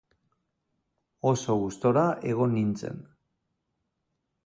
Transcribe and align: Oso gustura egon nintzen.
Oso 1.33 1.57
gustura 1.65 2.07
egon 2.33 2.59
nintzen. 2.61 3.01